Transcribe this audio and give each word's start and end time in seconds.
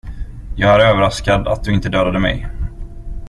Jag 0.55 0.75
är 0.75 0.79
överraskad 0.89 1.47
att 1.47 1.63
du 1.63 1.73
inte 1.73 1.89
dödade 1.89 2.19
mig. 2.19 2.47